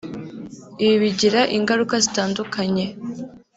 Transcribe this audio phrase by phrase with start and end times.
[0.85, 2.85] Ibi bigira ingaruka zitandukanye